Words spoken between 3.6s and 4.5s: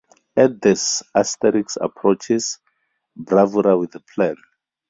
with a plan.